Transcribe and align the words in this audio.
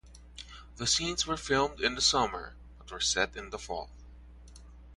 The 0.77 0.87
scenes 0.87 1.27
were 1.27 1.37
filmed 1.37 1.79
in 1.79 1.93
the 1.93 2.01
summer, 2.01 2.55
but 2.79 2.89
were 2.89 2.99
set 2.99 3.35
in 3.35 3.51
the 3.51 3.59
fall. 3.59 3.91